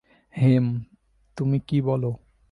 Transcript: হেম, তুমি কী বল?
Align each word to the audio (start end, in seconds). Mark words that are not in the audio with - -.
হেম, 0.33 0.65
তুমি 1.37 1.57
কী 1.67 1.77
বল? 1.81 2.03